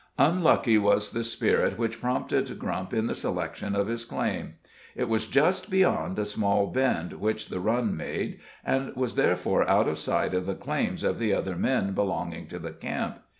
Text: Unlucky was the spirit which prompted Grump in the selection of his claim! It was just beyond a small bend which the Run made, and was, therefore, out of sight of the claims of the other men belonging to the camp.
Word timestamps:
Unlucky 0.17 0.79
was 0.79 1.11
the 1.11 1.23
spirit 1.23 1.77
which 1.77 2.01
prompted 2.01 2.57
Grump 2.57 2.91
in 2.91 3.05
the 3.05 3.13
selection 3.13 3.75
of 3.75 3.85
his 3.85 4.03
claim! 4.03 4.55
It 4.95 5.07
was 5.07 5.27
just 5.27 5.69
beyond 5.69 6.17
a 6.17 6.25
small 6.25 6.65
bend 6.65 7.13
which 7.13 7.49
the 7.49 7.59
Run 7.59 7.95
made, 7.95 8.39
and 8.65 8.95
was, 8.95 9.13
therefore, 9.13 9.69
out 9.69 9.87
of 9.87 9.99
sight 9.99 10.33
of 10.33 10.47
the 10.47 10.55
claims 10.55 11.03
of 11.03 11.19
the 11.19 11.33
other 11.35 11.55
men 11.55 11.93
belonging 11.93 12.47
to 12.47 12.57
the 12.57 12.71
camp. 12.71 13.19